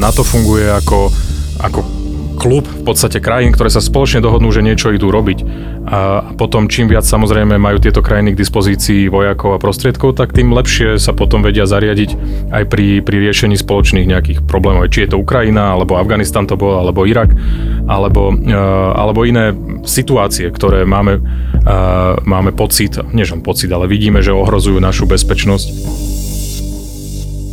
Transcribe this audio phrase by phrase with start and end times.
[0.00, 1.12] NATO funguje ako,
[1.60, 1.80] ako
[2.40, 5.44] klub v podstate krajín, ktoré sa spoločne dohodnú, že niečo idú robiť.
[5.84, 10.56] A potom čím viac samozrejme majú tieto krajiny k dispozícii vojakov a prostriedkov, tak tým
[10.56, 12.16] lepšie sa potom vedia zariadiť
[12.48, 14.88] aj pri, pri riešení spoločných nejakých problémov.
[14.88, 17.36] Či je to Ukrajina, alebo Afganistan to bol, alebo Irak,
[17.84, 18.56] alebo, e,
[18.96, 19.52] alebo iné
[19.84, 21.72] situácie, ktoré máme, e,
[22.24, 25.68] máme pocit, nie pocit, ale vidíme, že ohrozujú našu bezpečnosť.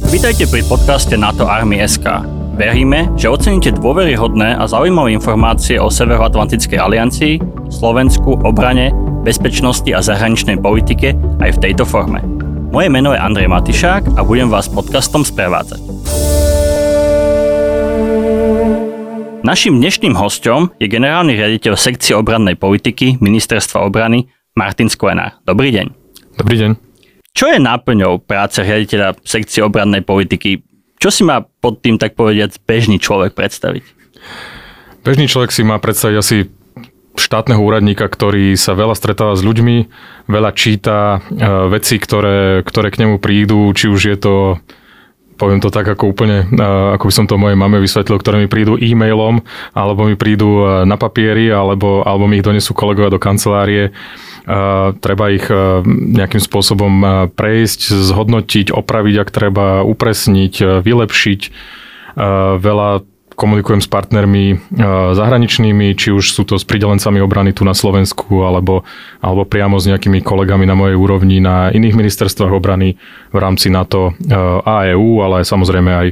[0.07, 2.36] Vítajte pri podcaste NATO Army SK.
[2.57, 7.37] Veríme, že oceníte dôveryhodné a zaujímavé informácie o Severoatlantickej aliancii,
[7.69, 8.89] Slovensku, obrane,
[9.21, 12.17] bezpečnosti a zahraničnej politike aj v tejto forme.
[12.73, 15.77] Moje meno je Andrej Matišák a budem vás podcastom sprevádzať.
[19.45, 25.37] Naším dnešným hostom je generálny riaditeľ sekcie obrannej politiky Ministerstva obrany Martin Sklenár.
[25.45, 25.93] Dobrý deň.
[26.41, 26.71] Dobrý deň.
[27.37, 30.65] Čo je náplňou práce riaditeľa sekcie obrannej politiky?
[30.97, 33.85] Čo si má pod tým, tak povediať, bežný človek predstaviť?
[35.05, 36.37] Bežný človek si má predstaviť asi
[37.17, 39.77] štátneho úradníka, ktorý sa veľa stretáva s ľuďmi,
[40.29, 44.35] veľa číta e, veci, ktoré, ktoré k nemu prídu, či už je to
[45.37, 46.49] poviem to tak ako úplne,
[46.97, 49.45] ako by som to mojej mame vysvetlil, ktoré mi prídu e-mailom,
[49.77, 53.93] alebo mi prídu na papieri, alebo, alebo mi ich donesú kolegovia do kancelárie
[55.03, 55.43] treba ich
[55.91, 61.41] nejakým spôsobom prejsť, zhodnotiť, opraviť, ak treba, upresniť, vylepšiť.
[62.55, 62.89] Veľa
[63.37, 64.55] komunikujem s partnermi e,
[65.13, 68.81] zahraničnými, či už sú to s pridelencami obrany tu na Slovensku, alebo,
[69.21, 72.97] alebo priamo s nejakými kolegami na mojej úrovni na iných ministerstvách obrany
[73.29, 74.33] v rámci NATO e,
[74.65, 76.07] a EU, ale samozrejme aj,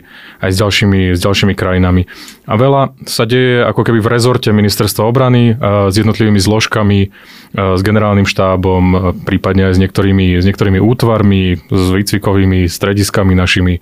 [0.46, 2.06] aj s, ďalšími, s ďalšími krajinami.
[2.46, 7.10] A veľa sa deje ako keby v rezorte ministerstva obrany e, s jednotlivými zložkami,
[7.56, 13.80] s generálnym štábom, prípadne aj s niektorými, s niektorými útvarmi, s výcvikovými strediskami našimi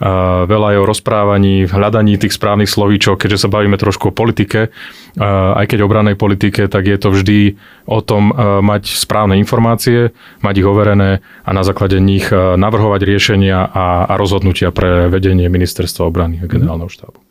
[0.00, 4.74] veľa je o rozprávaní, hľadaní tých správnych slovíčok, keďže sa bavíme trošku o politike,
[5.20, 7.54] aj keď obranej politike, tak je to vždy
[7.86, 8.34] o tom
[8.64, 10.10] mať správne informácie,
[10.42, 16.10] mať ich overené a na základe nich navrhovať riešenia a, a rozhodnutia pre vedenie ministerstva
[16.10, 17.22] obrany a generálneho štábu.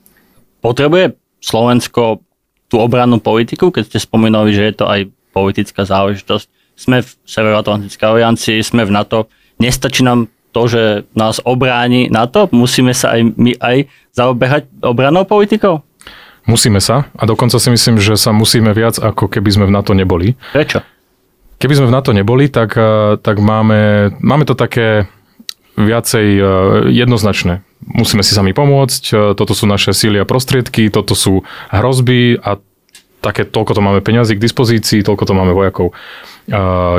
[0.63, 2.23] Potrebuje Slovensko
[2.71, 6.47] tú obrannú politiku, keď ste spomínali, že je to aj politická záležitosť.
[6.73, 9.29] Sme v Severoatlantickej aliancii, sme v NATO.
[9.61, 10.83] Nestačí nám to, že
[11.17, 15.81] nás obráni na to, musíme sa aj my aj zaoberať obranou politikou?
[16.45, 19.97] Musíme sa a dokonca si myslím, že sa musíme viac, ako keby sme v NATO
[19.97, 20.37] neboli.
[20.53, 20.85] Prečo?
[21.57, 25.07] Keby sme v NATO neboli, tak, eh, tak máme, máme to také
[25.79, 26.43] viacej eh,
[26.91, 27.63] jednoznačné.
[27.83, 32.59] Musíme si sami pomôcť, eh, toto sú naše síly a prostriedky, toto sú hrozby a
[33.23, 35.95] také, toľko to máme peňazí k dispozícii, toľko to máme vojakov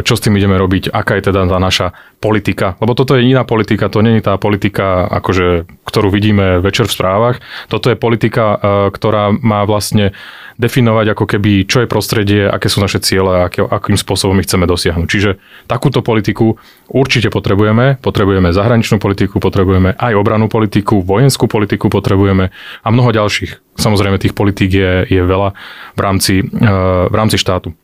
[0.01, 2.81] čo s tým ideme robiť, aká je teda tá naša politika.
[2.81, 7.37] Lebo toto je iná politika, to je tá politika, akože, ktorú vidíme večer v správach.
[7.69, 8.57] Toto je politika,
[8.89, 10.17] ktorá má vlastne
[10.57, 14.65] definovať ako keby, čo je prostredie, aké sú naše ciele aký, akým spôsobom ich chceme
[14.65, 15.09] dosiahnuť.
[15.11, 15.31] Čiže
[15.67, 16.57] takúto politiku
[16.89, 17.99] určite potrebujeme.
[18.01, 23.77] Potrebujeme zahraničnú politiku, potrebujeme aj obranú politiku, vojenskú politiku potrebujeme a mnoho ďalších.
[23.77, 25.53] Samozrejme, tých politík je, je veľa
[25.99, 27.75] v rámci, v rámci štátu.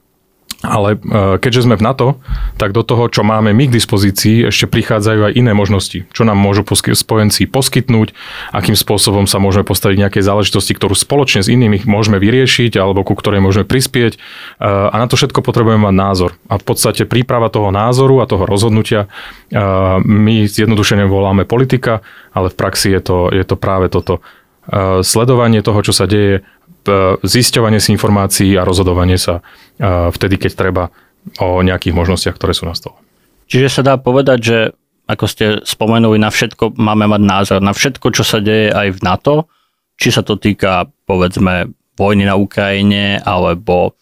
[0.61, 2.07] Ale e, keďže sme v NATO,
[2.61, 6.37] tak do toho, čo máme my k dispozícii, ešte prichádzajú aj iné možnosti, čo nám
[6.37, 8.13] môžu spojenci poskytnúť,
[8.53, 13.17] akým spôsobom sa môžeme postaviť nejaké záležitosti, ktorú spoločne s inými môžeme vyriešiť alebo ku
[13.17, 14.17] ktorej môžeme prispieť.
[14.17, 14.19] E,
[14.69, 16.31] a na to všetko potrebujeme mať názor.
[16.53, 19.09] A v podstate príprava toho názoru a toho rozhodnutia
[19.49, 19.61] e,
[20.05, 22.05] my zjednodušene voláme politika,
[22.37, 24.21] ale v praxi je to, je to práve toto
[25.01, 26.45] sledovanie toho, čo sa deje,
[27.21, 29.45] zisťovanie si informácií a rozhodovanie sa
[30.13, 30.85] vtedy, keď treba
[31.37, 32.97] o nejakých možnostiach, ktoré sú na stole.
[33.51, 34.59] Čiže sa dá povedať, že
[35.11, 39.01] ako ste spomenuli, na všetko máme mať názor, na všetko, čo sa deje aj v
[39.03, 39.35] NATO,
[39.99, 41.69] či sa to týka, povedzme,
[41.99, 43.99] vojny na Ukrajine, alebo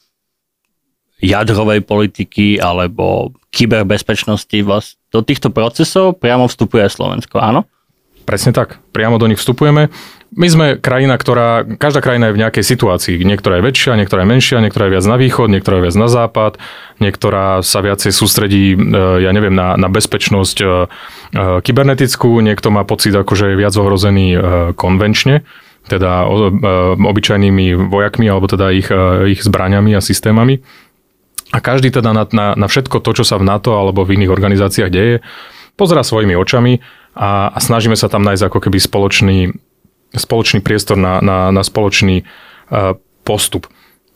[1.19, 4.59] jadrovej politiky, alebo kyberbezpečnosti.
[5.11, 7.67] Do týchto procesov priamo vstupuje Slovensko, áno?
[8.29, 9.89] Presne tak, priamo do nich vstupujeme.
[10.37, 13.17] My sme krajina, ktorá, každá krajina je v nejakej situácii.
[13.25, 16.09] Niektorá je väčšia, niektorá je menšia, niektorá je viac na východ, niektorá je viac na
[16.13, 16.61] západ,
[17.01, 20.69] niektorá sa viacej sústredí, e, ja neviem, na, na bezpečnosť e, e,
[21.65, 24.37] kybernetickú, niekto má pocit, ako že je viac ohrozený
[24.77, 25.49] konvenčne,
[25.89, 26.29] teda
[27.01, 28.93] obyčajnými vojakmi alebo teda ich,
[29.25, 30.61] ich zbraňami a systémami.
[31.57, 34.29] A každý teda na, na, na všetko to, čo sa v NATO alebo v iných
[34.29, 35.25] organizáciách deje,
[35.81, 36.77] pozera svojimi očami
[37.19, 39.39] a, a snažíme sa tam nájsť ako keby spoločný,
[40.15, 42.95] spoločný priestor na, na, na spoločný uh,
[43.27, 43.67] postup.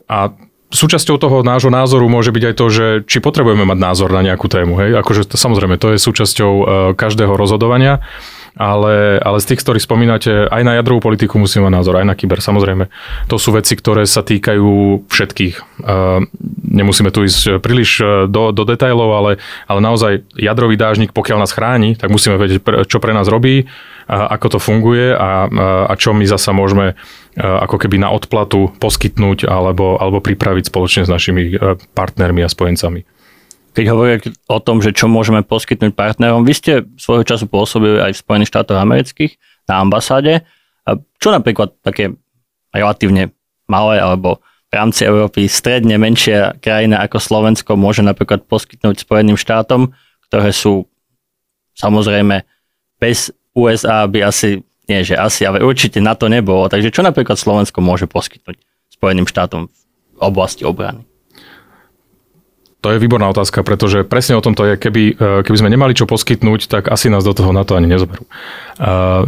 [0.07, 0.31] A
[0.71, 4.47] súčasťou toho nášho názoru môže byť aj to, že či potrebujeme mať názor na nejakú
[4.47, 4.79] tému.
[4.79, 5.03] Hej?
[5.03, 6.65] Akože to, samozrejme, to je súčasťou uh,
[6.95, 8.07] každého rozhodovania.
[8.53, 12.13] Ale, ale z tých, ktorých spomínate, aj na jadrovú politiku musíme mať názor, aj na
[12.13, 12.85] kyber, samozrejme.
[13.33, 15.85] To sú veci, ktoré sa týkajú všetkých.
[16.69, 19.31] Nemusíme tu ísť príliš do, do detajlov, ale,
[19.65, 23.65] ale naozaj jadrový dážnik, pokiaľ nás chráni, tak musíme vedieť, čo pre nás robí,
[24.09, 25.49] ako to funguje a,
[25.89, 26.93] a čo my zasa môžeme
[27.39, 31.57] ako keby na odplatu poskytnúť alebo, alebo pripraviť spoločne s našimi
[31.97, 33.09] partnermi a spojencami.
[33.73, 38.13] Keď hovoríte o tom, že čo môžeme poskytnúť partnerom, vy ste svojho času pôsobili aj
[38.13, 40.45] v Spojených štátoch amerických na ambasáde.
[41.17, 42.13] Čo napríklad také
[42.69, 43.33] relatívne
[43.65, 49.93] malé alebo v rámci Európy stredne menšia krajina ako Slovensko môže napríklad poskytnúť Spojeným štátom,
[50.29, 50.89] ktoré sú
[51.77, 52.45] samozrejme
[52.97, 56.73] bez USA by asi, nie že asi, ale určite na to nebolo.
[56.73, 58.57] Takže čo napríklad Slovensko môže poskytnúť
[58.97, 59.69] Spojeným štátom
[60.17, 61.05] v oblasti obrany?
[62.83, 65.95] To je výborná otázka, pretože presne o tom to je, keby, e, keby sme nemali
[65.95, 68.27] čo poskytnúť, tak asi nás do toho na to ani nezoberú.
[68.27, 68.31] E,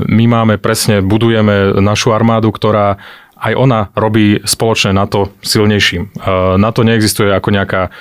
[0.03, 2.99] my máme presne, budujeme našu armádu, ktorá
[3.39, 6.03] aj ona robí spoločné NATO silnejším.
[6.03, 6.29] E,
[6.59, 7.95] NATO neexistuje ako nejaká,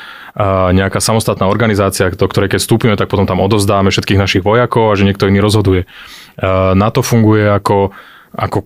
[0.74, 4.98] nejaká samostatná organizácia, do ktorej keď vstúpime, tak potom tam odozdáme všetkých našich vojakov a
[4.98, 5.86] že niekto iný rozhoduje.
[6.74, 7.94] NATO funguje ako,
[8.34, 8.66] ako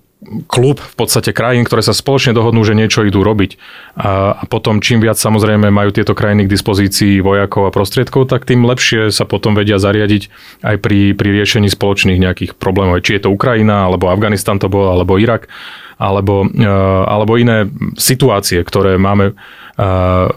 [0.50, 3.62] klub v podstate krajín, ktoré sa spoločne dohodnú, že niečo idú robiť.
[4.02, 8.50] A, a potom čím viac samozrejme majú tieto krajiny k dispozícii vojakov a prostriedkov, tak
[8.50, 10.24] tým lepšie sa potom vedia zariadiť
[10.66, 13.06] aj pri, pri riešení spoločných nejakých problémov.
[13.06, 15.54] Či je to Ukrajina, alebo Afganistan to bol, alebo Irak,
[16.02, 16.66] alebo, e,
[17.06, 19.84] alebo iné situácie, ktoré máme, e,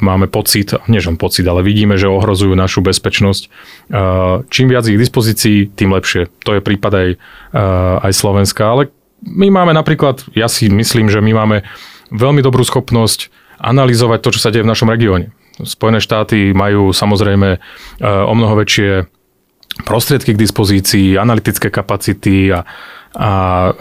[0.00, 3.42] máme pocit, nie že pocit, ale vidíme, že ohrozujú našu bezpečnosť.
[3.44, 3.48] E,
[4.48, 6.28] čím viac ich k dispozícii, tým lepšie.
[6.44, 7.08] To je prípad aj,
[8.00, 8.92] aj Slovenska, ale
[9.24, 11.56] my máme napríklad, ja si myslím, že my máme
[12.10, 13.28] veľmi dobrú schopnosť
[13.60, 15.30] analyzovať to, čo sa deje v našom regióne.
[15.60, 17.58] Spojené štáty majú samozrejme e,
[18.00, 19.04] o mnoho väčšie
[19.84, 22.64] prostriedky k dispozícii, analytické kapacity a,
[23.12, 23.30] a
[23.68, 23.72] e,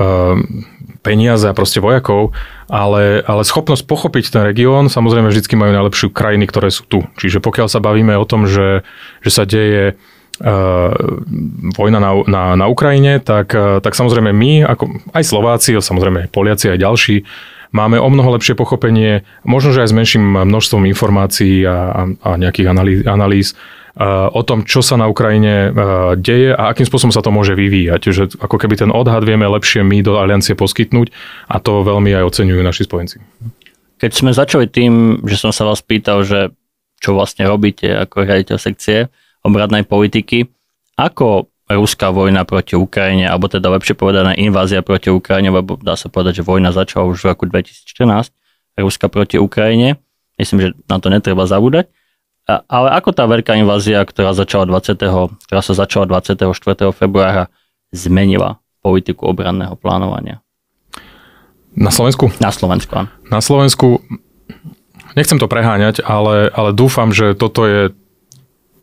[1.00, 2.36] peniaze a proste vojakov,
[2.68, 7.08] ale, ale schopnosť pochopiť ten región, samozrejme vždy majú najlepšiu krajiny, ktoré sú tu.
[7.16, 8.84] Čiže pokiaľ sa bavíme o tom, že,
[9.24, 9.96] že sa deje
[11.76, 16.30] vojna na, na, na Ukrajine, tak, uh, tak samozrejme my, ako aj Slováci, samozrejme aj
[16.32, 17.16] Poliaci, aj ďalší,
[17.76, 22.68] máme o mnoho lepšie pochopenie, možno, že aj s menším množstvom informácií a, a nejakých
[22.72, 23.48] analýz, analýz
[24.00, 25.76] uh, o tom, čo sa na Ukrajine
[26.24, 28.02] deje a akým spôsobom sa to môže vyvíjať.
[28.08, 31.12] Že ako keby ten odhad vieme lepšie my do aliancie poskytnúť
[31.52, 33.20] a to veľmi aj oceňujú naši spojenci.
[34.00, 36.56] Keď sme začali tým, že som sa vás pýtal, že
[37.04, 39.12] čo vlastne robíte ako riaditeľ sekcie,
[39.44, 40.50] obradnej politiky.
[41.00, 46.10] Ako ruská vojna proti Ukrajine, alebo teda lepšie povedané invázia proti Ukrajine, lebo dá sa
[46.10, 48.34] povedať, že vojna začala už v roku 2014,
[48.80, 50.00] Ruska proti Ukrajine.
[50.40, 51.92] Myslím, že na to netreba zabúdať.
[52.48, 54.96] A, ale ako tá veľká invázia, ktorá, začala 20,
[55.46, 56.48] ktorá sa začala 24.
[56.96, 57.52] februára,
[57.92, 60.40] zmenila politiku obranného plánovania?
[61.76, 62.34] Na Slovensku?
[62.42, 63.12] Na Slovensku, áno.
[63.30, 64.02] Na Slovensku,
[65.14, 67.94] nechcem to preháňať, ale, ale dúfam, že toto je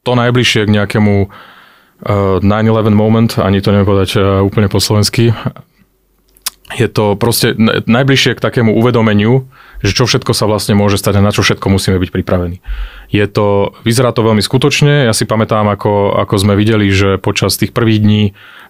[0.06, 4.78] to najbližšie k nejakému uh, eh, 9-11 moment, ani to neviem povedať uh, úplne po
[4.78, 5.34] slovensky.
[6.74, 7.54] Je to proste
[7.86, 9.46] najbližšie k takému uvedomeniu,
[9.86, 12.58] že čo všetko sa vlastne môže stať a na čo všetko musíme byť pripravení.
[13.14, 17.54] Je to, vyzerá to veľmi skutočne, ja si pamätám, ako, ako sme videli, že počas
[17.54, 18.22] tých prvých dní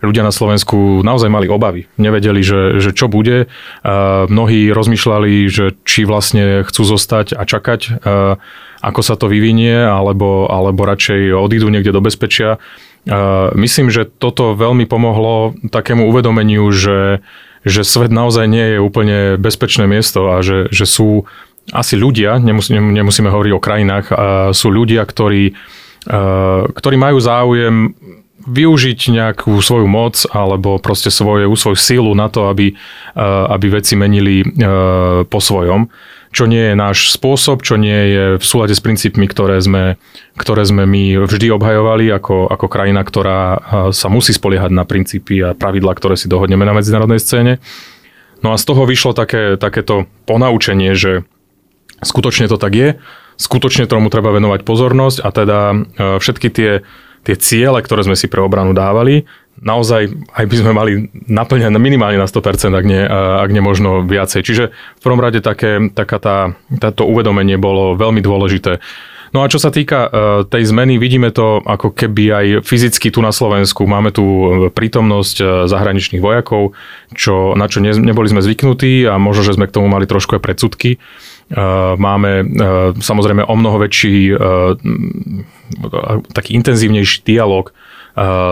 [0.04, 1.88] ľudia na Slovensku naozaj mali obavy.
[1.96, 3.48] Nevedeli, že, že čo bude.
[3.80, 7.80] Uh, mnohí rozmýšľali, že či vlastne chcú zostať a čakať.
[8.04, 8.36] Uh,
[8.86, 12.62] ako sa to vyvinie, alebo, alebo radšej odídu niekde do bezpečia.
[13.58, 17.18] Myslím, že toto veľmi pomohlo takému uvedomeniu, že,
[17.66, 21.26] že svet naozaj nie je úplne bezpečné miesto a že, že sú
[21.74, 24.06] asi ľudia, nemus, nemusíme hovoriť o krajinách,
[24.54, 25.58] sú ľudia, ktorí,
[26.70, 27.90] ktorí majú záujem
[28.46, 32.72] využiť nejakú svoju moc alebo proste svoje, svoju sílu na to, aby,
[33.50, 34.46] aby veci menili
[35.26, 35.90] po svojom
[36.36, 39.96] čo nie je náš spôsob, čo nie je v súlade s princípmi, ktoré sme,
[40.36, 43.56] ktoré sme my vždy obhajovali ako, ako krajina, ktorá
[43.88, 47.56] sa musí spoliehať na princípy a pravidla, ktoré si dohodneme na medzinárodnej scéne.
[48.44, 51.24] No a z toho vyšlo také, takéto ponaučenie, že
[52.04, 52.88] skutočne to tak je,
[53.40, 55.58] skutočne tomu treba venovať pozornosť a teda
[56.20, 56.84] všetky tie,
[57.26, 59.26] tie ciele, ktoré sme si pre obranu dávali,
[59.58, 60.92] naozaj aj by sme mali
[61.26, 64.46] naplňať minimálne na 100%, ak nie, ak nie možno viacej.
[64.46, 66.36] Čiže v prvom rade také, taká tá,
[66.78, 68.78] táto uvedomenie bolo veľmi dôležité.
[69.34, 70.10] No a čo sa týka uh,
[70.46, 73.84] tej zmeny, vidíme to ako keby aj fyzicky tu na Slovensku.
[73.84, 74.24] Máme tu
[74.70, 76.78] prítomnosť uh, zahraničných vojakov,
[77.12, 80.38] čo, na čo ne, neboli sme zvyknutí a možno, že sme k tomu mali trošku
[80.38, 81.02] aj predsudky.
[81.94, 82.42] Máme
[82.98, 84.34] samozrejme o mnoho väčší,
[86.32, 87.72] taký intenzívnejší dialog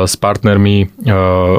[0.05, 1.09] s partnermi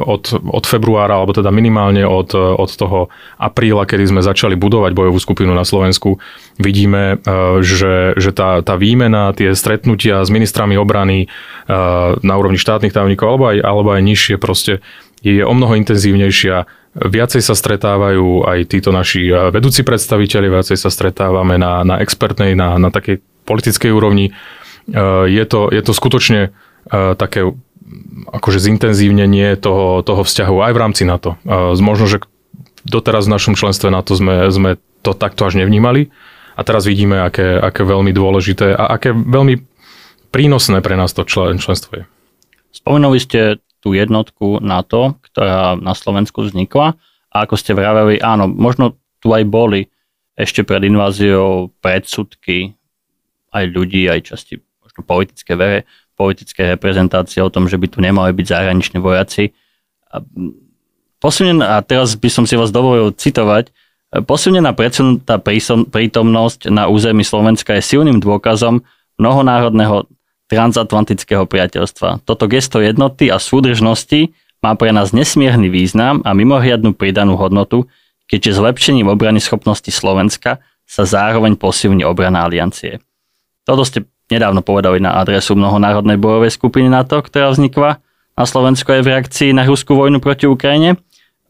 [0.06, 3.10] od, od februára, alebo teda minimálne od, od toho
[3.42, 6.22] apríla, kedy sme začali budovať bojovú skupinu na Slovensku,
[6.62, 7.18] vidíme,
[7.66, 11.34] že, že tá, tá výmena, tie stretnutia s ministrami obrany
[12.22, 14.86] na úrovni štátnych tajomníkov alebo aj, alebo aj nižšie proste
[15.26, 16.70] je o mnoho intenzívnejšia.
[16.96, 22.78] Viacej sa stretávajú aj títo naši vedúci predstaviteľi, viacej sa stretávame na, na expertnej, na,
[22.78, 23.18] na takej
[23.50, 24.30] politickej úrovni.
[24.86, 27.50] Eh, je to, je to skutočne eh, také
[28.30, 31.38] akože zintenzívnenie toho, toho vzťahu aj v rámci NATO.
[31.78, 32.26] Možno, že
[32.82, 36.10] doteraz v našom členstve NATO sme, sme to takto až nevnímali
[36.58, 39.62] a teraz vidíme, aké, aké veľmi dôležité a aké veľmi
[40.34, 42.04] prínosné pre nás to člen, členstvo je.
[42.74, 46.98] Spomenuli ste tú jednotku NATO, ktorá na Slovensku vznikla.
[47.30, 49.94] A ako ste vraveli, áno, možno tu aj boli
[50.34, 52.74] ešte pred inváziou predsudky
[53.54, 54.65] aj ľudí, aj časti
[55.04, 55.84] politické vere,
[56.16, 59.52] politické reprezentácie o tom, že by tu nemali byť zahraniční vojaci.
[60.14, 60.24] A,
[61.20, 63.74] posunená, a teraz by som si vás dovolil citovať,
[64.24, 65.42] posunená predsunutá
[65.92, 68.86] prítomnosť na území Slovenska je silným dôkazom
[69.20, 70.08] mnohonárodného
[70.48, 72.24] transatlantického priateľstva.
[72.24, 77.90] Toto gesto jednoty a súdržnosti má pre nás nesmierny význam a mimoriadnú pridanú hodnotu,
[78.30, 83.02] keďže zlepšením obrany schopnosti Slovenska sa zároveň posilní obrana aliancie.
[83.66, 88.02] Toto ste nedávno povedali na adresu mnohonárodnej bojovej skupiny NATO, ktorá vznikla
[88.36, 91.00] na Slovensku aj v reakcii na ruskú vojnu proti Ukrajine.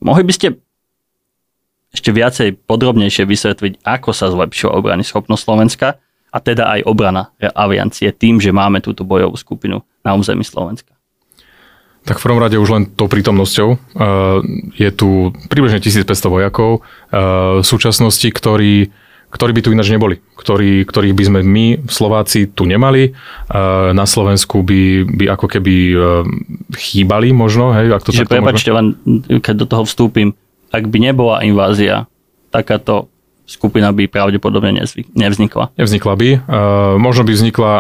[0.04, 0.48] Mohli by ste
[1.96, 5.88] ešte viacej podrobnejšie vysvetliť, ako sa zlepšila obrany schopnosť Slovenska
[6.28, 10.92] a teda aj obrana aliancie tým, že máme túto bojovú skupinu na území Slovenska.
[12.06, 13.70] Tak v prvom rade už len tou prítomnosťou.
[13.72, 13.78] Uh,
[14.78, 18.94] je tu približne 1500 vojakov uh, v súčasnosti, ktorí,
[19.36, 23.12] ktorí by tu ináč neboli, ktorí, ktorých by sme my, Slováci, tu nemali.
[23.52, 25.76] Uh, na Slovensku by, by ako keby
[26.80, 27.76] chýbali možno.
[27.76, 28.96] Hej, ak to Čiže prepačte, len
[29.44, 30.32] keď do toho vstúpim,
[30.72, 32.08] ak by nebola invázia,
[32.48, 33.12] takáto
[33.44, 34.80] skupina by pravdepodobne
[35.14, 35.76] nevznikla.
[35.76, 36.30] Nevznikla by.
[36.48, 37.72] Uh, možno by vznikla...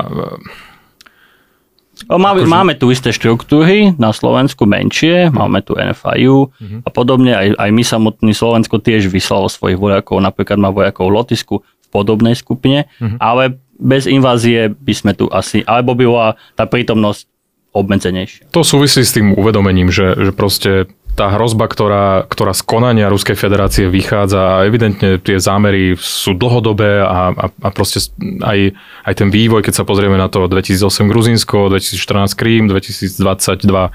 [2.11, 2.51] Uh, Má, akože...
[2.51, 6.79] Máme tu isté štruktúry na Slovensku menšie, máme tu NFIU uh-huh.
[6.83, 7.31] a podobne.
[7.31, 11.87] Aj, aj my samotný Slovensko tiež vyslalo svojich vojakov, napríklad má vojakov v Lotisku v
[11.87, 13.15] podobnej skupine, uh-huh.
[13.23, 17.31] ale bez invázie by sme tu asi, alebo by bola tá prítomnosť
[17.75, 18.51] obmedzenejšia.
[18.55, 23.39] To súvisí s tým uvedomením, že, že proste tá hrozba, ktorá, ktorá z konania Ruskej
[23.39, 28.03] federácie vychádza a evidentne tie zámery sú dlhodobé a, a, a proste
[28.43, 28.75] aj,
[29.07, 33.89] aj ten vývoj, keď sa pozrieme na to 2008 Gruzinsko, 2014 Krím, 2022 uh,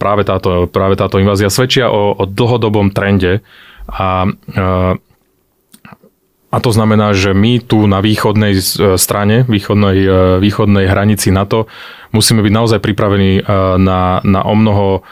[0.00, 3.44] práve, táto, práve táto invázia svedčia o, o dlhodobom trende.
[3.92, 4.96] A uh,
[6.48, 8.56] a to znamená, že my tu na východnej
[8.96, 10.00] strane, východnej,
[10.40, 11.68] východnej hranici NATO
[12.08, 13.44] musíme byť naozaj pripravení
[13.76, 15.04] na, na o mnoho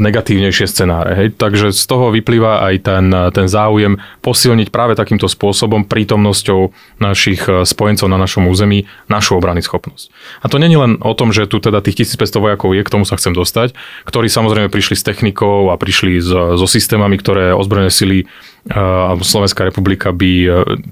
[0.00, 1.12] negatívnejšie scenáre.
[1.12, 1.28] Hej?
[1.36, 6.72] Takže z toho vyplýva aj ten, ten záujem posilniť práve takýmto spôsobom prítomnosťou
[7.04, 10.08] našich eh, spojencov na našom území našu obrany schopnosť.
[10.40, 13.04] A to není len o tom, že tu teda tých 1500 vojakov je, k tomu
[13.04, 13.76] sa chcem dostať,
[14.08, 19.68] ktorí samozrejme prišli s technikou a prišli so, so systémami, ktoré ozbrojené sily uh, Slovenská
[19.68, 20.32] republika by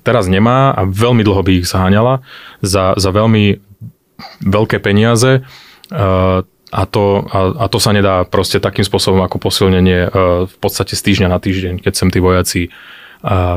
[0.05, 2.21] teraz nemá a veľmi dlho by ich zaháňala
[2.61, 3.57] za, za veľmi
[4.45, 5.47] veľké peniaze.
[6.69, 10.09] A to, a, a to sa nedá proste takým spôsobom ako posilnenie e,
[10.45, 12.71] v podstate z týždňa na týždeň, keď sem tí vojaci e,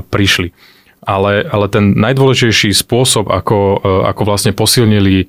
[0.08, 0.56] prišli.
[1.02, 5.28] Ale, ale ten najdôležitejší spôsob, ako, e, ako vlastne posilnili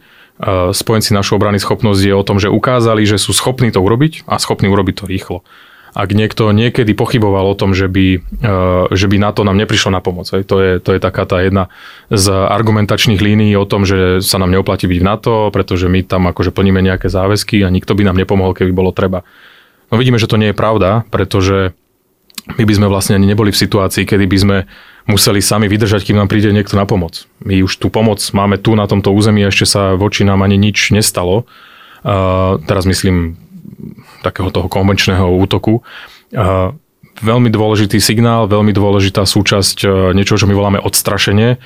[0.73, 4.43] spojenci našu obrany schopnosť je o tom, že ukázali, že sú schopní to urobiť a
[4.43, 5.39] schopní urobiť to rýchlo
[5.93, 8.55] ak niekto niekedy pochyboval o tom, že by, e,
[8.97, 10.25] že by na to nám neprišlo na pomoc.
[10.33, 11.69] To je, to je taká tá jedna
[12.09, 16.33] z argumentačných línií o tom, že sa nám neoplatí byť v NATO, pretože my tam
[16.33, 19.21] akože plníme nejaké záväzky a nikto by nám nepomohol, keby bolo treba.
[19.93, 21.77] No vidíme, že to nie je pravda, pretože
[22.57, 24.57] my by sme vlastne ani neboli v situácii, kedy by sme
[25.07, 27.29] museli sami vydržať, kým nám príde niekto na pomoc.
[27.45, 30.57] My už tú pomoc máme tu na tomto území a ešte sa voči nám ani
[30.59, 31.45] nič nestalo.
[32.03, 33.39] Uh, teraz myslím
[34.23, 35.83] takého toho konvenčného útoku.
[37.21, 41.57] Veľmi dôležitý signál, veľmi dôležitá súčasť e, niečo, čo my voláme odstrašenie, e,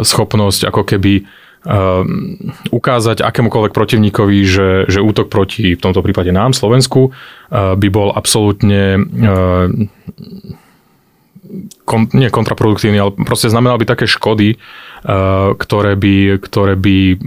[0.00, 1.22] schopnosť ako keby e,
[2.72, 7.12] ukázať akémukoľvek protivníkovi, že, že útok proti, v tomto prípade nám, Slovensku,
[7.52, 8.98] by bol absolútne
[11.84, 14.56] kon, nie kontraproduktívny, ale proste znamenal by také škody,
[15.60, 17.20] ktoré, by, ktoré by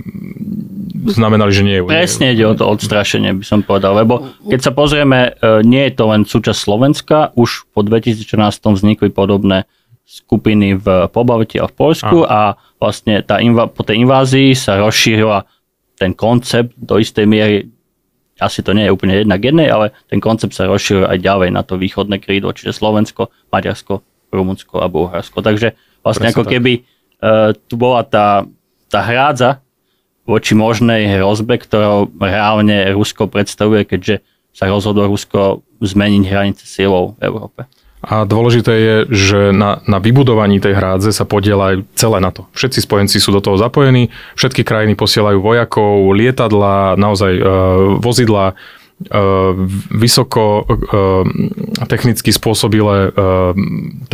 [1.14, 1.82] znamenali, že nie je.
[1.86, 5.94] Presne ide o to odstrašenie, by som povedal, lebo keď sa pozrieme, uh, nie je
[5.94, 8.26] to len súčasť Slovenska, už po 2014
[8.74, 9.70] vznikli podobné
[10.08, 14.80] skupiny v Pobalti a v Polsku a, a vlastne tá inva- po tej invázii sa
[14.80, 15.44] rozšírila
[16.00, 17.68] ten koncept do istej miery
[18.38, 21.66] asi to nie je úplne jednak jednej, ale ten koncept sa rozšíruje aj ďalej na
[21.66, 25.42] to východné krídlo, čiže Slovensko, Maďarsko, Rumunsko a Bulharsko.
[25.42, 25.74] Takže
[26.06, 26.52] vlastne Presne ako tak.
[26.54, 26.72] keby
[27.22, 28.46] uh, tu bola tá,
[28.88, 29.62] tá hrádza
[30.28, 34.20] voči možnej hrozbe, ktorou reálne Rusko predstavuje, keďže
[34.52, 37.62] sa rozhodlo Rusko zmeniť hranice silou v Európe.
[37.98, 42.46] A dôležité je, že na, na vybudovaní tej hrádze sa podiela aj celé NATO.
[42.54, 47.44] Všetci spojenci sú do toho zapojení, všetky krajiny posielajú vojakov, lietadla, naozaj e,
[47.98, 48.54] vozidla, e,
[49.98, 50.64] vysoko e,
[51.90, 53.20] technicky spôsobilé e,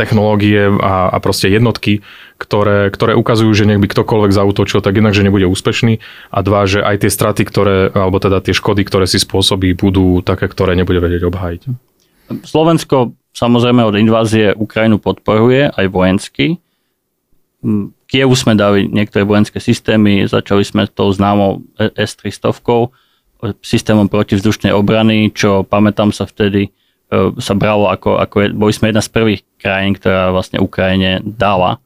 [0.00, 2.00] technológie a, a proste jednotky,
[2.44, 6.68] ktoré, ktoré ukazujú, že nech by ktokoľvek zautočil, tak jednak, že nebude úspešný a dva,
[6.68, 10.76] že aj tie straty, ktoré, alebo teda tie škody, ktoré si spôsobí, budú také, ktoré
[10.76, 11.62] nebude vedieť obhájiť.
[12.44, 16.62] Slovensko samozrejme od invázie Ukrajinu podporuje aj vojensky.
[17.64, 21.66] Mm, Kievu sme dali niektoré vojenské systémy, začali sme tou známou
[21.98, 22.54] S-300,
[23.60, 26.70] systémom protivzdušnej obrany, čo pamätám sa vtedy e,
[27.42, 31.82] sa bralo ako, ako boli sme jedna z prvých krajín, ktorá vlastne Ukrajine dala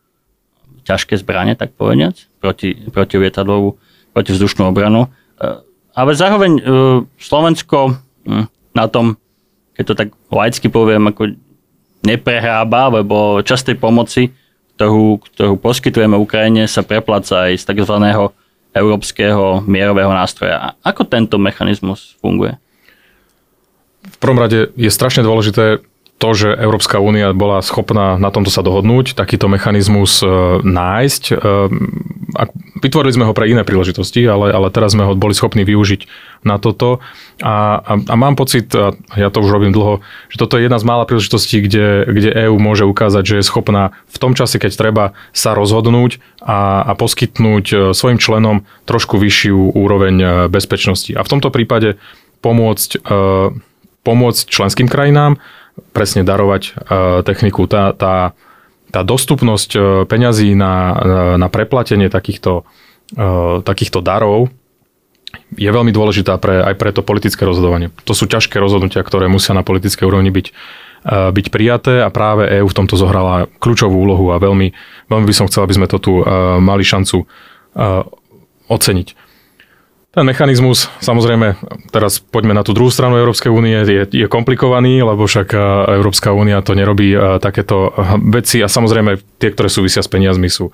[0.88, 3.76] ťažké zbranie, tak povediac, proti, proti lietadlovú,
[4.16, 5.12] protivzdušnú obranu.
[5.36, 5.60] E,
[5.92, 6.62] Ale zároveň e,
[7.20, 9.20] Slovensko hm, na tom
[9.78, 11.38] keď to tak laicky poviem, ako
[12.02, 14.22] neprehrába, lebo časť tej pomoci,
[14.74, 17.94] ktorú, ktorú poskytujeme Ukrajine, sa prepláca aj z tzv.
[18.74, 20.74] európskeho mierového nástroja.
[20.82, 22.58] Ako tento mechanizmus funguje?
[24.02, 25.78] V prvom rade je strašne dôležité
[26.18, 30.26] to, že Európska únia bola schopná na tomto sa dohodnúť, takýto mechanizmus e,
[30.66, 31.22] nájsť.
[31.30, 31.34] E,
[32.82, 36.10] vytvorili sme ho pre iné príležitosti, ale, ale teraz sme ho boli schopní využiť
[36.42, 36.98] na toto.
[37.38, 40.82] A, a, a mám pocit, a ja to už robím dlho, že toto je jedna
[40.82, 44.74] z mála príležitostí, kde, kde EÚ môže ukázať, že je schopná v tom čase, keď
[44.74, 51.14] treba sa rozhodnúť a, a poskytnúť e, svojim členom trošku vyššiu úroveň bezpečnosti.
[51.14, 51.94] A v tomto prípade
[52.42, 53.02] pomôcť,
[54.06, 55.42] pomôcť členským krajinám,
[55.92, 56.72] presne darovať e,
[57.22, 57.66] techniku.
[57.66, 58.32] Tá, tá,
[58.90, 60.74] tá dostupnosť e, peňazí na,
[61.38, 62.64] na preplatenie takýchto,
[63.14, 63.22] e,
[63.62, 64.52] takýchto darov
[65.56, 67.88] je veľmi dôležitá pre, aj pre to politické rozhodovanie.
[68.04, 70.52] To sú ťažké rozhodnutia, ktoré musia na politickej úrovni byť, e,
[71.32, 74.72] byť prijaté a práve EÚ v tomto zohrala kľúčovú úlohu a veľmi,
[75.08, 76.24] veľmi by som chcel, aby sme to tu e,
[76.60, 77.26] mali šancu e,
[78.68, 79.08] oceniť.
[80.08, 81.60] Ten mechanizmus, samozrejme,
[81.92, 85.52] teraz poďme na tú druhú stranu Európskej únie, je, je komplikovaný, lebo však
[86.00, 87.12] Európska únia to nerobí
[87.44, 87.92] takéto
[88.24, 90.72] veci a samozrejme tie, ktoré súvisia s peniazmi sú,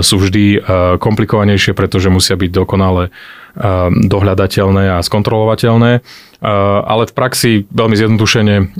[0.00, 0.62] sú vždy
[1.02, 3.10] komplikovanejšie, pretože musia byť dokonale
[4.06, 6.06] dohľadateľné a skontrolovateľné.
[6.44, 8.76] Ale v praxi veľmi zjednodušene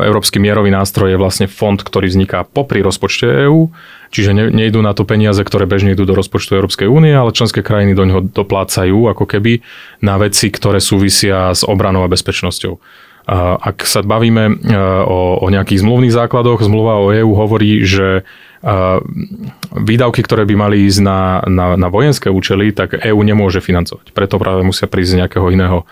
[0.00, 3.68] Európsky mierový nástroj je vlastne fond, ktorý vzniká popri rozpočte EÚ,
[4.08, 7.60] čiže ne, nejdú na to peniaze, ktoré bežne idú do rozpočtu Európskej únie, ale členské
[7.60, 9.60] krajiny do ňoho doplácajú ako keby
[10.00, 12.80] na veci, ktoré súvisia s obranou a bezpečnosťou.
[13.60, 14.64] Ak sa bavíme
[15.04, 18.24] o, o nejakých zmluvných základoch, zmluva o EÚ hovorí, že
[19.76, 24.12] výdavky, ktoré by mali ísť na, na, na vojenské účely, tak EÚ nemôže financovať.
[24.16, 25.84] Preto práve musia prísť z nejakého iného,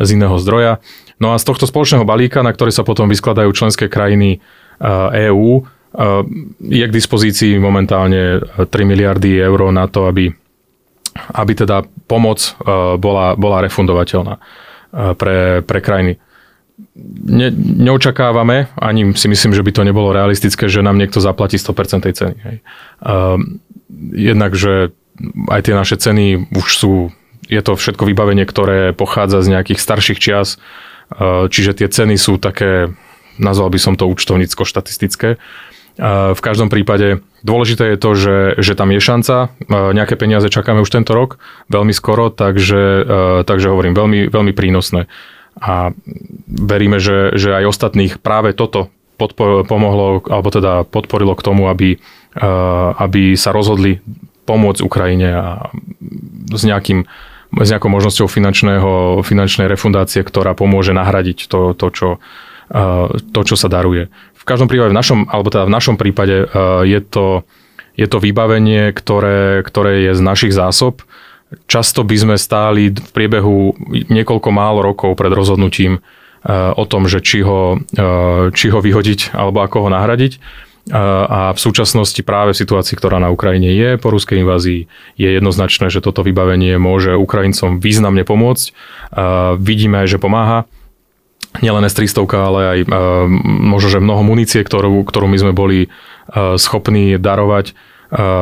[0.00, 0.80] z iného zdroja.
[1.20, 4.40] No a z tohto spoločného balíka, na ktorý sa potom vyskladajú členské krajiny
[5.28, 5.68] EÚ,
[6.64, 10.32] je k dispozícii momentálne 3 miliardy eur na to, aby,
[11.34, 12.56] aby teda pomoc
[12.96, 14.40] bola, bola refundovateľná
[15.18, 16.16] pre, pre krajiny
[17.24, 17.48] ne,
[17.84, 22.14] neočakávame, ani si myslím, že by to nebolo realistické, že nám niekto zaplatí 100% tej
[22.16, 22.36] ceny.
[22.40, 22.56] Hej.
[24.14, 24.94] Jednak, že
[25.50, 26.94] aj tie naše ceny už sú,
[27.50, 32.38] je to všetko vybavenie, ktoré pochádza z nejakých starších čias, uh, čiže tie ceny sú
[32.38, 32.94] také,
[33.42, 35.36] nazval by som to účtovnícko-štatistické.
[35.98, 39.50] Uh, v každom prípade dôležité je to, že, že tam je šanca.
[39.66, 43.04] Uh, nejaké peniaze čakáme už tento rok, veľmi skoro, takže,
[43.42, 45.10] takže hovorím, veľmi, veľmi prínosné
[45.58, 45.92] a
[46.46, 48.88] veríme, že, že aj ostatných práve toto
[49.20, 52.00] podpor, pomohlo, alebo teda podporilo k tomu, aby,
[52.96, 54.00] aby sa rozhodli
[54.48, 55.46] pomôcť Ukrajine a
[56.48, 57.04] s, nejakým,
[57.50, 62.08] s nejakou možnosťou finančného, finančnej refundácie, ktorá pomôže nahradiť to, to, čo,
[63.34, 64.06] to, čo sa daruje.
[64.38, 66.46] V každom prípade, v našom, alebo teda v našom prípade
[66.86, 67.42] je to,
[67.98, 71.02] je to vybavenie, ktoré, ktoré je z našich zásob,
[71.66, 75.98] Často by sme stáli v priebehu niekoľko málo rokov pred rozhodnutím
[76.46, 77.74] o tom, že či ho,
[78.54, 80.38] či ho vyhodiť alebo ako ho nahradiť.
[80.88, 84.88] A v súčasnosti práve v situácii, ktorá na Ukrajine je po ruskej invázii,
[85.20, 88.72] je jednoznačné, že toto vybavenie môže Ukrajincom významne pomôcť.
[89.60, 90.64] Vidíme aj, že pomáha.
[91.60, 92.78] Nielen S-300, ale aj
[93.44, 95.92] možno, že mnoho munície, ktorú, ktorú my sme boli
[96.56, 97.76] schopní darovať,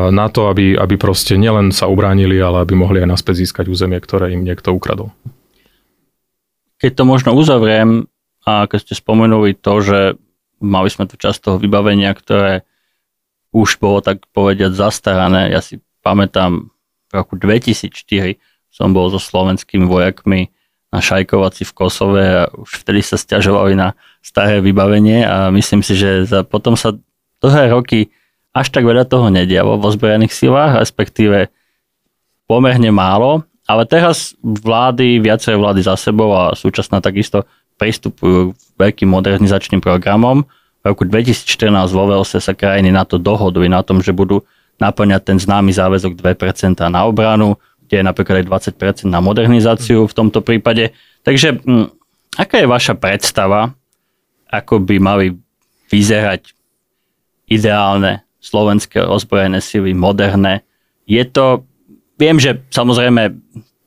[0.09, 4.01] na to, aby, aby proste nielen sa ubránili, ale aby mohli aj naspäť získať územie,
[4.01, 5.12] ktoré im niekto ukradol.
[6.79, 8.07] keď to možno uzavriem,
[8.46, 9.98] a keď ste spomenuli to, že
[10.62, 12.66] mali sme tu časť toho vybavenia, ktoré
[13.55, 15.51] už bolo tak povediať zastarané.
[15.51, 16.68] Ja si pamätám,
[17.09, 18.37] v roku 2004
[18.68, 20.53] som bol so slovenskými vojakmi
[20.88, 25.97] na Šajkovaci v Kosove a už vtedy sa stiažovali na staré vybavenie a myslím si,
[25.97, 26.97] že za, potom sa
[27.40, 28.12] dlhé roky
[28.57, 31.53] až tak veľa toho nedialo v ozbrojených silách, respektíve
[32.49, 37.44] pomerne málo, ale teraz vlády, viaceré vlády za sebou a súčasná takisto
[37.77, 40.47] pristupujú k veľkým modernizačným programom.
[40.81, 44.47] V roku 2014 vo Velse sa krajiny na to dohodli, na tom, že budú
[44.79, 50.17] naplňať ten známy záväzok 2% na obranu, kde je napríklad aj 20% na modernizáciu v
[50.17, 50.95] tomto prípade.
[51.27, 51.91] Takže hm,
[52.38, 53.75] aká je vaša predstava,
[54.49, 55.27] ako by mali
[55.91, 56.55] vyzerať
[57.51, 60.62] ideálne slovenské ozbrojené sily, moderné?
[61.11, 61.67] Je to
[62.21, 63.35] viem, že samozrejme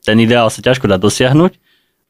[0.02, 1.56] ten ideál sa ťažko dá dosiahnuť,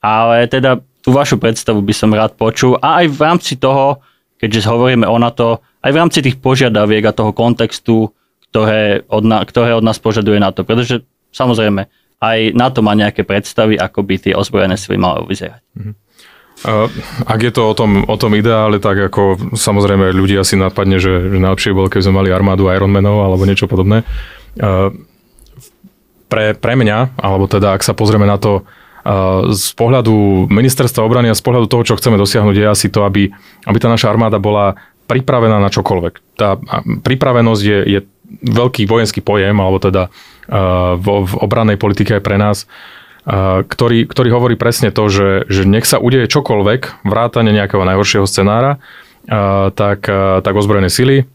[0.01, 4.01] ale teda tú vašu predstavu by som rád počul a aj v rámci toho,
[4.39, 8.15] keďže hovoríme o NATO, aj v rámci tých požiadaviek a toho kontextu,
[8.51, 11.03] ktoré od, na, ktoré od nás požaduje NATO, pretože
[11.35, 11.91] samozrejme
[12.23, 15.63] aj NATO má nejaké predstavy, ako by tie ozbrojené sily mali vyzerať.
[15.75, 15.95] Mm-hmm.
[17.27, 21.35] Ak je to o tom, o tom ideále, tak ako samozrejme ľudia si napadne, že,
[21.35, 24.07] že najlepšie bolo, keby sme mali armádu Ironmanov alebo niečo podobné
[26.31, 28.63] pre, pre mňa, alebo teda ak sa pozrieme na to
[29.51, 33.35] z pohľadu ministerstva obrany a z pohľadu toho, čo chceme dosiahnuť, je asi to, aby,
[33.67, 34.79] aby tá naša armáda bola
[35.11, 36.39] pripravená na čokoľvek.
[36.39, 36.55] Tá
[37.03, 38.01] pripravenosť je, je
[38.47, 42.65] veľký vojenský pojem, alebo teda uh, v, v obrannej politike aj pre nás,
[43.27, 48.25] uh, ktorý, ktorý hovorí presne to, že, že nech sa udeje čokoľvek, vrátane nejakého najhoršieho
[48.31, 48.79] scenára,
[49.79, 50.11] tak,
[50.43, 51.31] tak ozbrojené sily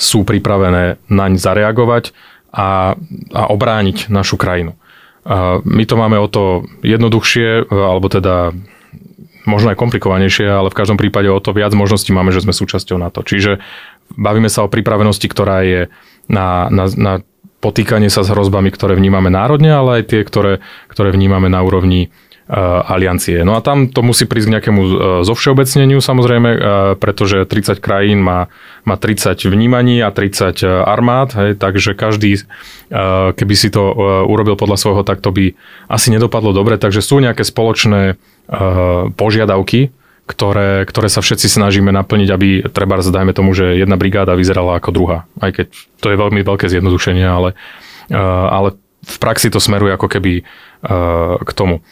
[0.00, 2.16] sú pripravené naň zareagovať
[2.52, 2.96] a,
[3.32, 4.72] a obrániť našu krajinu.
[5.22, 8.50] A my to máme o to jednoduchšie, alebo teda
[9.46, 12.98] možno aj komplikovanejšie, ale v každom prípade o to viac možností máme, že sme súčasťou
[12.98, 13.22] NATO.
[13.26, 13.62] Čiže
[14.14, 15.80] bavíme sa o pripravenosti, ktorá je
[16.30, 17.12] na, na, na
[17.62, 20.58] potýkanie sa s hrozbami, ktoré vnímame národne, ale aj tie, ktoré,
[20.90, 22.10] ktoré vnímame na úrovni
[22.52, 23.40] aliancie.
[23.48, 24.92] No a tam to musí prísť k nejakému eh,
[25.24, 26.58] zovšeobecneniu samozrejme, eh,
[27.00, 28.52] pretože 30 krajín má,
[28.84, 32.42] má 30 vnímaní a 30 armád, hej, takže každý,
[33.38, 33.94] keby si to
[34.26, 35.54] urobil podľa svojho, tak to by
[35.86, 38.18] asi nedopadlo dobre, takže sú nejaké spoločné
[39.14, 39.94] požiadavky,
[40.26, 44.90] ktoré, ktoré sa všetci snažíme naplniť, aby treba, dajme tomu, že jedna brigáda vyzerala ako
[44.90, 45.18] druhá.
[45.38, 45.70] Aj keď
[46.02, 47.54] to je veľmi veľké zjednodušenie, ale,
[48.50, 50.42] ale v praxi to smeruje ako keby
[51.38, 51.86] k tomu.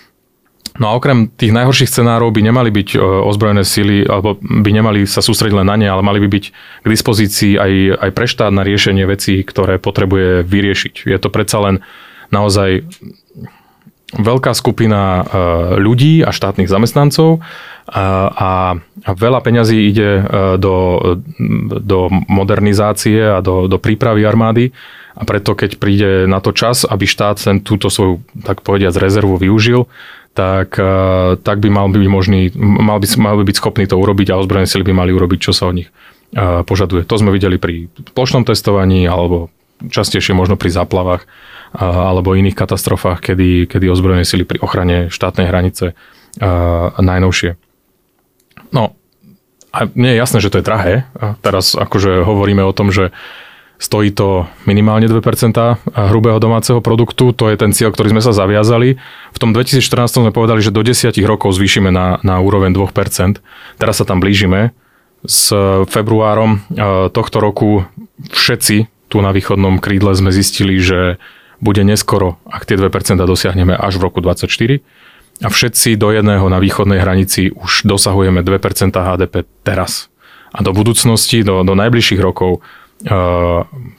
[0.78, 5.02] No a okrem tých najhorších scenárov by nemali byť e, ozbrojené síly, alebo by nemali
[5.02, 6.44] sa sústrediť len na ne, ale mali by byť
[6.84, 11.10] k dispozícii aj, aj pre štát na riešenie vecí, ktoré potrebuje vyriešiť.
[11.10, 11.74] Je to predsa len
[12.30, 12.86] naozaj
[14.14, 15.22] veľká skupina e,
[15.78, 17.42] ľudí a štátnych zamestnancov
[17.90, 18.34] a,
[19.02, 20.22] a veľa peňazí ide e,
[20.58, 20.76] do,
[21.82, 24.70] do modernizácie a do, do prípravy armády
[25.14, 29.36] a preto keď príde na to čas, aby štát ten túto svoju, tak povediať, rezervu
[29.36, 29.90] využil,
[30.34, 34.30] tak, eh, tak by mal byť možný, mal by, mal by byť schopný to urobiť
[34.30, 35.90] a ozbrojené sily by mali urobiť, čo sa od nich
[36.34, 37.02] eh, požaduje.
[37.06, 43.18] To sme videli pri plošnom testovaní alebo častejšie možno pri záplavách eh, alebo iných katastrofách,
[43.20, 45.98] kedy, kedy ozbrojené sily pri ochrane štátnej hranice
[46.94, 47.58] najnovšie.
[48.70, 48.94] No,
[49.74, 50.94] a mne je jasné, že to je drahé.
[51.18, 53.10] A teraz akože hovoríme o tom, že
[53.80, 55.24] Stojí to minimálne 2%
[55.88, 59.00] hrubého domáceho produktu, to je ten cieľ, ktorý sme sa zaviazali.
[59.32, 63.40] V tom 2014 sme povedali, že do 10 rokov zvýšime na, na úroveň 2%.
[63.80, 64.76] Teraz sa tam blížime.
[65.24, 65.48] S
[65.88, 67.88] februárom e, tohto roku
[68.28, 71.18] všetci tu na východnom krídle sme zistili, že
[71.58, 72.88] bude neskoro, ak tie 2%
[73.20, 74.80] dosiahneme až v roku 2024.
[75.40, 80.12] A všetci do jedného na východnej hranici už dosahujeme 2% HDP teraz.
[80.52, 82.60] A do budúcnosti, do, do najbližších rokov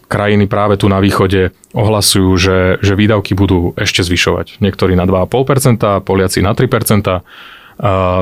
[0.05, 4.61] krajiny práve tu na východe ohlasujú, že, že výdavky budú ešte zvyšovať.
[4.61, 7.25] Niektorí na 2,5%, Poliaci na 3%.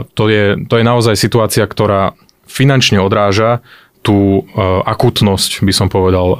[0.07, 2.15] To je, to je naozaj situácia, ktorá
[2.47, 3.59] finančne odráža
[3.99, 4.47] tú
[4.87, 6.39] akutnosť, by som povedal,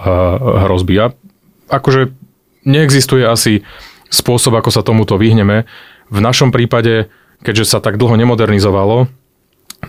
[0.63, 0.95] hrozby.
[1.04, 1.12] A
[1.67, 2.15] akože
[2.63, 3.67] neexistuje asi
[4.08, 5.67] spôsob, ako sa tomuto vyhneme.
[6.08, 7.12] V našom prípade,
[7.43, 9.12] keďže sa tak dlho nemodernizovalo,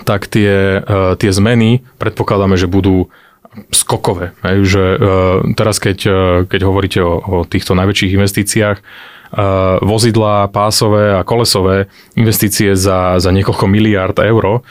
[0.02, 0.82] tak tie,
[1.18, 3.10] tie zmeny predpokladáme, že budú
[3.74, 4.30] skokové.
[4.46, 5.00] Hej, že uh,
[5.58, 6.14] teraz, keď, uh,
[6.46, 13.30] keď hovoríte o, o týchto najväčších investíciách, uh, vozidlá, pásové a kolesové investície za, za
[13.34, 14.62] niekoľko miliárd eur,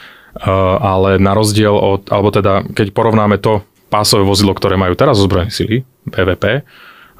[0.78, 5.50] ale na rozdiel od, alebo teda, keď porovnáme to pásové vozidlo, ktoré majú teraz ozbrojené
[5.50, 6.62] sily, PVP,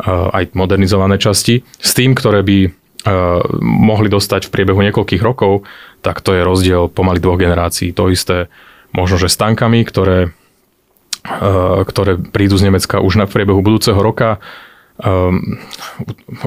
[0.07, 2.71] aj modernizované časti, s tým, ktoré by
[3.61, 5.67] mohli dostať v priebehu niekoľkých rokov,
[6.07, 7.91] tak to je rozdiel pomaly dvoch generácií.
[7.99, 8.47] To isté
[8.95, 10.31] možno, že s tankami, ktoré,
[11.85, 14.41] ktoré prídu z Nemecka už na priebehu budúceho roka.
[15.01, 15.57] Um,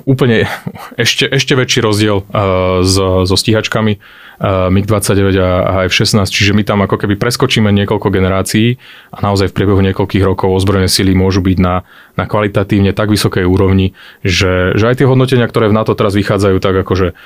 [0.06, 0.46] úplne
[0.94, 6.62] ešte, ešte väčší rozdiel uh, so, so stíhačkami uh, MiG-29 a, a F-16, čiže my
[6.62, 8.78] tam ako keby preskočíme niekoľko generácií
[9.10, 11.82] a naozaj v priebehu niekoľkých rokov ozbrojené sily môžu byť na,
[12.14, 16.58] na kvalitatívne tak vysokej úrovni, že, že aj tie hodnotenia, ktoré v NATO teraz vychádzajú,
[16.62, 17.18] tak akože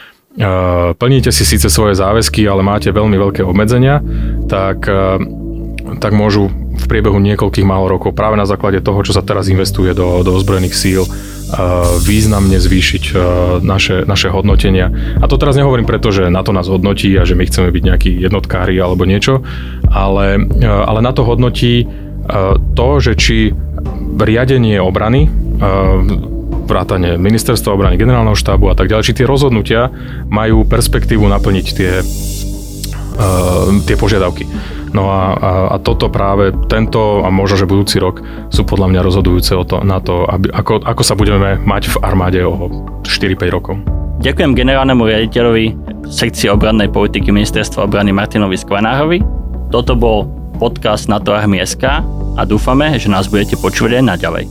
[0.96, 4.00] plníte si síce svoje záväzky, ale máte veľmi veľké obmedzenia,
[4.46, 4.86] tak
[6.00, 9.98] tak môžu v priebehu niekoľkých málo rokov práve na základe toho, čo sa teraz investuje
[9.98, 11.10] do, do ozbrojených síl, uh,
[12.06, 13.22] významne zvýšiť uh,
[13.66, 14.94] naše, naše hodnotenia.
[15.18, 17.84] A to teraz nehovorím preto, že na to nás hodnotí a že my chceme byť
[17.84, 19.42] nejakí jednotkári alebo niečo,
[19.90, 21.90] ale, uh, ale na to hodnotí
[22.76, 23.56] to, že či
[24.20, 25.32] riadenie obrany,
[26.68, 29.88] vrátane ministerstva obrany, generálneho štábu a tak ďalej, či tie rozhodnutia
[30.28, 32.04] majú perspektívu naplniť tie,
[33.88, 34.44] tie požiadavky.
[34.96, 39.02] No a, a, a toto práve tento a možno, že budúci rok sú podľa mňa
[39.04, 42.72] rozhodujúce o to, na to, aby, ako, ako sa budeme mať v armáde o
[43.04, 43.76] 4-5 rokov.
[44.18, 45.66] Ďakujem generálnemu riaditeľovi
[46.10, 49.22] sekcie obrannej politiky Ministerstva obrany Martinovi Skvanárovi.
[49.70, 50.26] Toto bol
[50.58, 52.02] podcast na to SK
[52.38, 54.46] a dúfame, že nás budete počuť aj naďalej.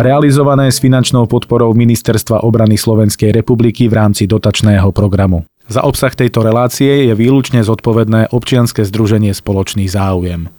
[0.00, 5.44] Realizované s finančnou podporou Ministerstva obrany Slovenskej republiky v rámci dotačného programu.
[5.70, 10.50] Za obsah tejto relácie je výlučne zodpovedné občianske združenie Spoločný záujem.